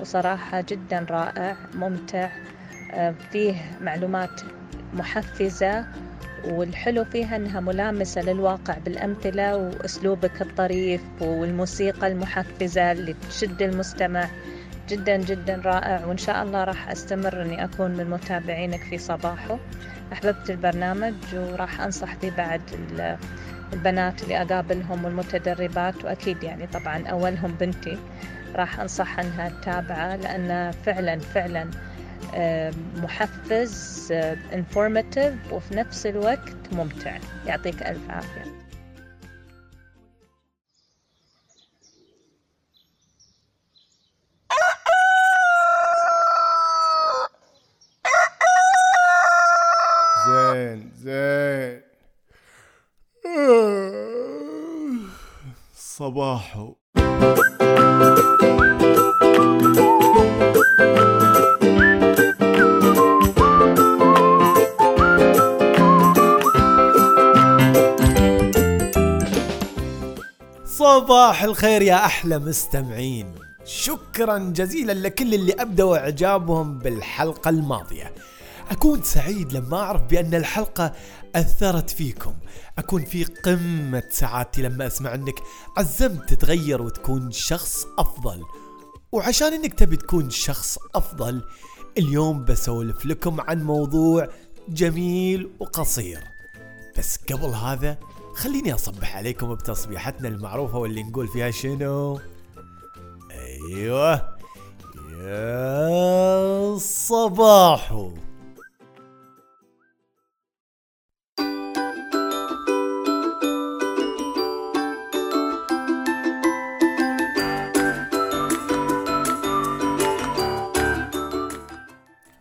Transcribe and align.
وصراحة 0.00 0.60
جدا 0.60 1.06
رائع 1.10 1.56
ممتع 1.74 2.28
آه، 2.92 3.14
فيه 3.32 3.54
معلومات 3.80 4.40
محفزة 4.94 5.84
والحلو 6.44 7.04
فيها 7.04 7.36
أنها 7.36 7.60
ملامسة 7.60 8.22
للواقع 8.22 8.78
بالأمثلة 8.78 9.56
وأسلوبك 9.56 10.42
الطريف 10.42 11.02
والموسيقى 11.20 12.06
المحفزة 12.06 12.92
اللي 12.92 13.14
تشد 13.30 13.62
المستمع. 13.62 14.28
جدا 14.88 15.16
جدا 15.16 15.62
رائع 15.64 16.06
وإن 16.06 16.18
شاء 16.18 16.42
الله 16.42 16.64
راح 16.64 16.90
أستمر 16.90 17.42
أني 17.42 17.64
أكون 17.64 17.90
من 17.90 18.10
متابعينك 18.10 18.80
في 18.82 18.98
صباحه. 18.98 19.58
أحببت 20.12 20.50
البرنامج 20.50 21.14
وراح 21.34 21.80
أنصح 21.80 22.14
به 22.22 22.32
بعد 22.38 22.62
البنات 23.72 24.22
اللي 24.22 24.42
أقابلهم 24.42 25.04
والمتدربات 25.04 26.04
وأكيد 26.04 26.42
يعني 26.42 26.66
طبعا 26.66 27.06
أولهم 27.06 27.54
بنتي. 27.60 27.98
راح 28.54 28.80
أنصحها 28.80 29.20
أنها 29.24 29.48
تتابعه 29.48 30.16
لأنه 30.16 30.70
فعلا 30.70 31.18
فعلا 31.18 31.70
آه، 32.34 32.72
محفز 32.96 34.08
انفورماتيف 34.52 35.34
آه، 35.52 35.54
وفي 35.54 35.74
نفس 35.74 36.06
الوقت 36.06 36.72
ممتع. 36.72 37.18
يعطيك 37.46 37.82
ألف 37.82 38.10
عافية. 38.10 38.60
زين 50.26 50.92
زين. 50.96 51.80
صباحو. 55.74 56.74
صباح 71.10 71.42
الخير 71.42 71.82
يا 71.82 72.06
أحلى 72.06 72.38
مستمعين. 72.38 73.34
شكرا 73.64 74.38
جزيلا 74.38 74.92
لكل 74.92 75.34
اللي 75.34 75.52
أبدوا 75.52 75.98
إعجابهم 75.98 76.78
بالحلقة 76.78 77.48
الماضية. 77.48 78.14
أكون 78.70 79.02
سعيد 79.02 79.52
لما 79.52 79.76
أعرف 79.76 80.02
بأن 80.02 80.34
الحلقة 80.34 80.92
أثرت 81.34 81.90
فيكم. 81.90 82.34
أكون 82.78 83.04
في 83.04 83.24
قمة 83.24 84.02
سعادتي 84.10 84.62
لما 84.62 84.86
أسمع 84.86 85.14
أنك 85.14 85.34
عزمت 85.78 86.28
تتغير 86.28 86.82
وتكون 86.82 87.30
شخص 87.30 87.86
أفضل. 87.98 88.42
وعشان 89.12 89.52
أنك 89.52 89.74
تبي 89.74 89.96
تكون 89.96 90.30
شخص 90.30 90.78
أفضل 90.94 91.42
اليوم 91.98 92.44
بسولف 92.44 93.06
لكم 93.06 93.40
عن 93.40 93.62
موضوع 93.62 94.28
جميل 94.68 95.50
وقصير. 95.60 96.24
بس 96.98 97.18
قبل 97.32 97.48
هذا 97.48 97.98
خليني 98.34 98.74
أصبح 98.74 99.16
عليكم 99.16 99.54
بتصبيحتنا 99.54 100.28
المعروفة 100.28 100.78
واللي 100.78 101.02
نقول 101.02 101.28
فيها 101.28 101.50
شنو؟ 101.50 102.20
أيوه 103.30 104.36
يا 105.22 106.76
صباحو 106.78 108.12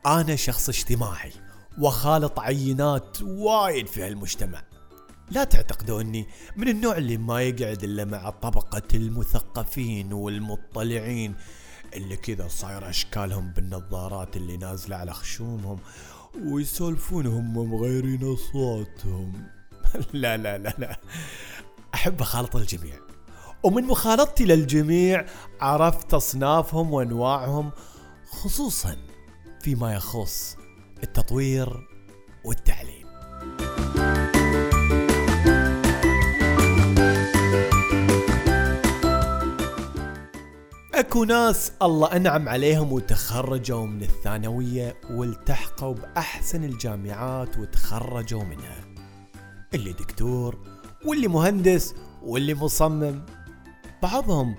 أنا 0.05 0.35
شخص 0.35 0.69
اجتماعي 0.69 1.31
وخالط 1.79 2.39
عينات 2.39 3.21
وايد 3.21 3.87
في 3.87 4.03
هالمجتمع. 4.03 4.68
لا 5.31 5.43
تعتقدوا 5.43 6.01
اني 6.01 6.25
من 6.55 6.67
النوع 6.67 6.97
اللي 6.97 7.17
ما 7.17 7.41
يقعد 7.41 7.83
إلا 7.83 8.05
مع 8.05 8.29
طبقة 8.29 8.87
المثقفين 8.93 10.13
والمطلعين 10.13 11.35
اللي 11.93 12.17
كذا 12.17 12.47
صاير 12.47 12.89
أشكالهم 12.89 13.51
بالنظارات 13.51 14.37
اللي 14.37 14.57
نازلة 14.57 14.95
على 14.95 15.13
خشومهم 15.13 15.79
ويسولفون 16.45 17.25
هم 17.25 17.71
مغيرين 17.71 18.33
أصواتهم. 18.33 19.33
لا 20.13 20.37
لا 20.37 20.57
لا 20.57 20.75
لا. 20.77 20.99
أحب 21.93 22.21
اخالط 22.21 22.55
الجميع. 22.55 22.95
ومن 23.63 23.83
مخالطتي 23.83 24.45
للجميع 24.45 25.25
عرفت 25.61 26.13
اصنافهم 26.13 26.93
وأنواعهم 26.93 27.71
خصوصا 28.31 28.97
فيما 29.61 29.93
يخص 29.93 30.57
التطوير 31.03 31.87
والتعليم. 32.45 32.98
أكو 40.99 41.23
ناس 41.23 41.71
الله 41.81 42.15
أنعم 42.15 42.49
عليهم 42.49 42.93
وتخرجوا 42.93 43.85
من 43.85 44.01
الثانوية 44.01 44.95
والتحقوا 45.09 45.93
بأحسن 45.93 46.63
الجامعات 46.63 47.57
وتخرجوا 47.57 48.43
منها. 48.43 48.85
اللي 49.73 49.93
دكتور 49.93 50.59
واللي 51.05 51.27
مهندس 51.27 51.95
واللي 52.23 52.53
مصمم. 52.53 53.25
بعضهم 54.03 54.55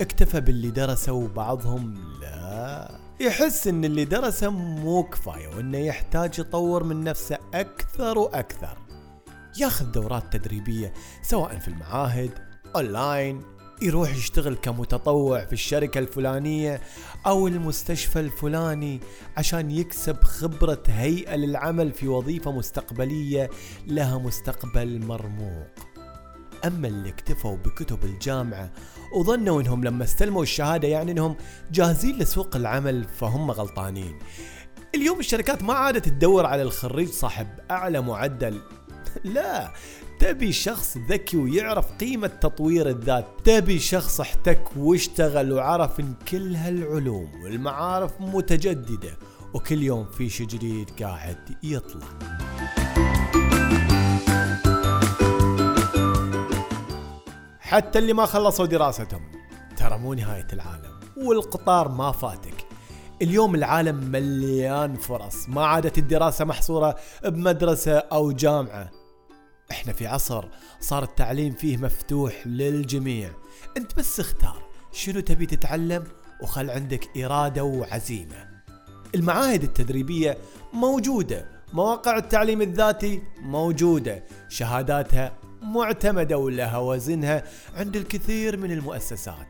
اكتفى 0.00 0.40
باللي 0.40 0.70
درسه 0.70 1.12
وبعضهم 1.12 1.94
لا. 2.20 2.90
يحس 3.20 3.66
إن 3.66 3.84
اللي 3.84 4.04
درسه 4.04 4.50
مو 4.50 5.02
كفاية 5.02 5.48
وإنه 5.48 5.78
يحتاج 5.78 6.38
يطور 6.38 6.84
من 6.84 7.04
نفسه 7.04 7.38
أكثر 7.54 8.18
وأكثر. 8.18 8.78
ياخذ 9.58 9.92
دورات 9.92 10.32
تدريبية 10.36 10.92
سواء 11.22 11.58
في 11.58 11.68
المعاهد 11.68 12.30
اونلاين 12.76 13.42
يروح 13.82 14.16
يشتغل 14.16 14.54
كمتطوع 14.54 15.44
في 15.44 15.52
الشركة 15.52 15.98
الفلانية 15.98 16.80
أو 17.26 17.48
المستشفى 17.48 18.20
الفلاني 18.20 19.00
عشان 19.36 19.70
يكسب 19.70 20.24
خبرة 20.24 20.82
هيئة 20.86 21.36
للعمل 21.36 21.92
في 21.92 22.08
وظيفة 22.08 22.52
مستقبلية 22.52 23.50
لها 23.86 24.18
مستقبل 24.18 25.06
مرموق. 25.06 25.66
أما 26.64 26.88
اللي 26.88 27.08
اكتفوا 27.08 27.56
بكتب 27.56 28.04
الجامعة 28.04 28.72
وظنوا 29.16 29.60
إنهم 29.60 29.84
لما 29.84 30.04
استلموا 30.04 30.42
الشهادة 30.42 30.88
يعني 30.88 31.12
إنهم 31.12 31.36
جاهزين 31.72 32.18
لسوق 32.18 32.56
العمل 32.56 33.04
فهم 33.04 33.50
غلطانين. 33.50 34.18
اليوم 34.94 35.20
الشركات 35.20 35.62
ما 35.62 35.74
عادت 35.74 36.08
تدور 36.08 36.46
على 36.46 36.62
الخريج 36.62 37.08
صاحب 37.08 37.48
أعلى 37.70 38.00
معدل. 38.00 38.60
لا 39.24 39.72
تبي 40.22 40.52
شخص 40.52 40.98
ذكي 41.08 41.36
ويعرف 41.36 41.92
قيمة 41.92 42.26
تطوير 42.26 42.88
الذات 42.88 43.26
تبي 43.44 43.78
شخص 43.78 44.20
احتك 44.20 44.62
واشتغل 44.76 45.52
وعرف 45.52 46.00
إن 46.00 46.14
كل 46.30 46.54
هالعلوم 46.54 47.42
والمعارف 47.44 48.20
متجددة 48.20 49.18
وكل 49.54 49.82
يوم 49.82 50.04
في 50.04 50.28
شي 50.28 50.44
جديد 50.44 50.90
قاعد 51.02 51.56
يطلع. 51.62 52.06
حتى 57.60 57.98
اللي 57.98 58.12
ما 58.12 58.26
خلصوا 58.26 58.66
دراستهم 58.66 59.22
ترى 59.76 59.98
مو 59.98 60.14
نهاية 60.14 60.48
العالم 60.52 61.00
والقطار 61.16 61.88
ما 61.88 62.12
فاتك. 62.12 62.66
اليوم 63.22 63.54
العالم 63.54 63.96
مليان 63.96 64.94
فرص 64.94 65.48
ما 65.48 65.66
عادت 65.66 65.98
الدراسة 65.98 66.44
محصورة 66.44 66.96
بمدرسة 67.24 67.98
أو 67.98 68.32
جامعة. 68.32 69.01
إحنا 69.72 69.92
في 69.92 70.06
عصر 70.06 70.44
صار 70.80 71.02
التعليم 71.02 71.52
فيه 71.52 71.76
مفتوح 71.76 72.46
للجميع. 72.46 73.30
أنت 73.76 73.96
بس 73.96 74.20
اختار 74.20 74.62
شنو 74.92 75.20
تبي 75.20 75.46
تتعلم 75.46 76.04
وخل 76.42 76.70
عندك 76.70 77.18
إرادة 77.18 77.64
وعزيمة. 77.64 78.48
المعاهد 79.14 79.62
التدريبية 79.62 80.38
موجودة 80.72 81.48
مواقع 81.72 82.16
التعليم 82.16 82.62
الذاتي 82.62 83.22
موجودة. 83.40 84.24
شهاداتها 84.48 85.32
معتمدة 85.62 86.38
ولها 86.38 86.78
وزنها 86.78 87.42
عند 87.74 87.96
الكثير 87.96 88.56
من 88.56 88.72
المؤسسات. 88.72 89.46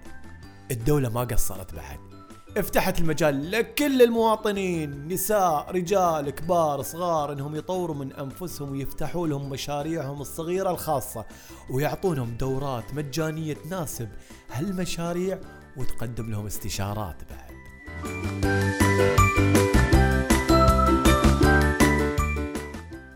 الدولة 0.70 1.08
ما 1.08 1.20
قصرت 1.20 1.74
بعد. 1.74 2.11
افتحت 2.56 3.00
المجال 3.00 3.50
لكل 3.50 4.02
المواطنين 4.02 5.08
نساء 5.08 5.70
رجال 5.70 6.30
كبار 6.30 6.82
صغار 6.82 7.32
إنهم 7.32 7.56
يطوروا 7.56 7.96
من 7.96 8.12
أنفسهم 8.12 8.70
ويفتحوا 8.72 9.28
لهم 9.28 9.50
مشاريعهم 9.50 10.20
الصغيرة 10.20 10.70
الخاصة 10.70 11.24
ويعطونهم 11.70 12.36
دورات 12.36 12.94
مجانية 12.94 13.54
تناسب 13.54 14.08
هالمشاريع 14.50 15.38
وتقدم 15.76 16.30
لهم 16.30 16.46
استشارات 16.46 17.16
بعد. 17.30 17.52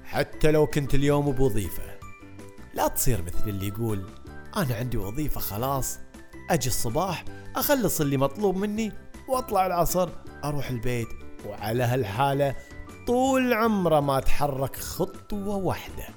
حتى 0.05 0.51
لو 0.51 0.67
كنت 0.67 0.95
اليوم 0.95 1.33
بوظيفة 1.33 1.83
لا 2.75 2.89
تصير 2.89 3.23
مثل 3.23 3.49
اللي 3.49 3.69
يقول 3.69 4.07
أنا 4.57 4.75
عندي 4.75 4.97
وظيفة 4.97 5.41
خلاص 5.41 5.99
أجي 6.51 6.69
الصباح 6.69 7.25
أخلص 7.57 8.01
اللي 8.01 8.17
مطلوب 8.17 8.57
مني 8.57 8.93
واطلع 9.29 9.67
العصر 9.67 10.09
أروح 10.45 10.71
البيت 10.71 11.09
وعلى 11.47 11.85
هالحالة 11.85 12.57
طول 13.07 13.53
عمره 13.53 14.01
ما 14.01 14.21
تحرك 14.21 14.77
خطوة 14.77 15.57
واحدة. 15.57 16.09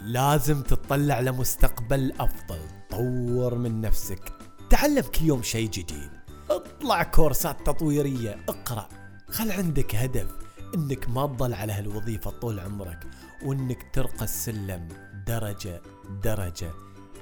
لازم 0.00 0.62
تطلع 0.62 1.20
لمستقبل 1.20 2.12
أفضل 2.20 2.60
طور 2.90 3.54
من 3.54 3.80
نفسك 3.80 4.32
تعلم 4.70 5.02
كل 5.02 5.24
يوم 5.24 5.42
شيء 5.42 5.70
جديد. 5.70 6.10
اطلع 6.50 7.02
كورسات 7.02 7.66
تطويرية 7.66 8.38
اقرأ. 8.48 8.88
خل 9.30 9.52
عندك 9.52 9.94
هدف 9.94 10.36
إنك 10.74 11.08
ما 11.08 11.26
تضل 11.26 11.54
على 11.54 11.72
هالوظيفة 11.72 12.30
طول 12.30 12.60
عمرك 12.60 13.06
وإنك 13.44 13.86
ترقى 13.92 14.24
السلم 14.24 14.88
درجة 15.26 15.82
درجة 16.24 16.70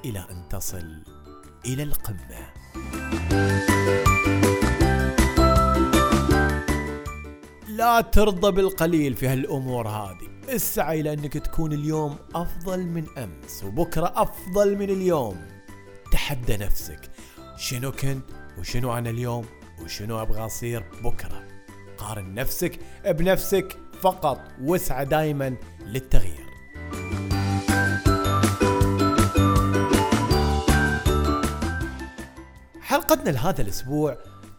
إلى 0.04 0.26
أن 0.30 0.48
تصل 0.48 1.02
إلى 1.66 1.82
القمة. 1.82 2.46
لا 7.80 8.00
ترضى 8.00 8.50
بالقليل 8.50 9.14
في 9.14 9.28
هالأمور 9.28 9.88
هذه. 9.88 10.28
اسعى 10.48 11.00
إلى 11.00 11.12
أنك 11.12 11.32
تكون 11.32 11.72
اليوم 11.72 12.16
أفضل 12.34 12.80
من 12.80 13.06
أمس 13.18 13.64
وبكرة 13.64 14.12
أفضل 14.16 14.76
من 14.76 14.90
اليوم. 14.90 15.46
تحدى 16.12 16.56
نفسك. 16.56 17.10
شنو 17.56 17.92
كنت؟ 17.92 18.24
وشنو 18.58 18.98
أنا 18.98 19.10
اليوم؟ 19.10 19.46
وشنو 19.82 20.22
أبغى 20.22 20.46
أصير 20.46 20.84
بكرة؟ 21.04 21.46
قارن 21.98 22.34
نفسك 22.34 22.78
بنفسك 23.06 23.76
فقط 24.00 24.40
واسعى 24.62 25.04
دائما 25.04 25.56
للتغيير. 25.86 26.50
حلقتنا 32.80 33.30
لهذا 33.30 33.62
الأسبوع 33.62 34.16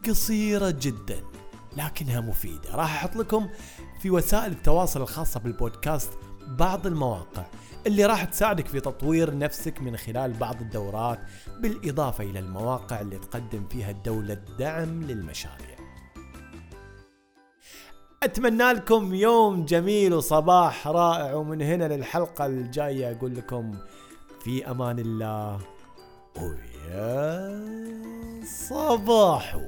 قصيرة 0.07 0.75
جدا. 0.81 1.30
لكنها 1.77 2.21
مفيدة. 2.21 2.75
راح 2.75 2.95
أحط 2.95 3.15
لكم 3.15 3.50
في 4.01 4.12
وسائل 4.12 4.51
التواصل 4.51 5.01
الخاصة 5.01 5.39
بالبودكاست 5.39 6.12
بعض 6.47 6.88
المواقع 6.88 7.45
اللي 7.88 8.06
راح 8.06 8.23
تساعدك 8.23 8.68
في 8.68 8.79
تطوير 8.79 9.38
نفسك 9.38 9.81
من 9.81 9.97
خلال 9.97 10.33
بعض 10.33 10.62
الدورات 10.62 11.19
بالإضافة 11.59 12.23
إلى 12.23 12.39
المواقع 12.39 13.01
اللي 13.01 13.18
تقدم 13.18 13.68
فيها 13.68 13.91
الدولة 13.91 14.33
الدعم 14.33 15.03
للمشاريع. 15.03 15.77
أتمنى 18.24 18.74
لكم 18.74 19.13
يوم 19.13 19.65
جميل 19.65 20.13
وصباح 20.13 20.88
رائع 20.88 21.33
ومن 21.33 21.62
هنا 21.62 21.95
للحلقة 21.95 22.45
الجاية 22.45 23.12
أقول 23.12 23.35
لكم 23.35 23.77
في 24.44 24.71
أمان 24.71 25.00
الله 25.00 25.59
ويا 26.35 27.62
صباحو. 28.45 29.62